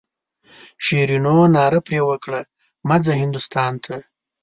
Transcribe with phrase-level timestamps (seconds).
[0.83, 2.41] شیرینو ناره پر وکړه
[2.87, 3.95] مه ځه هندوستان ته.